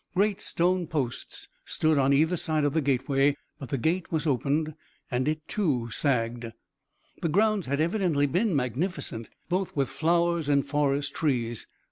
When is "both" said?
9.47-9.75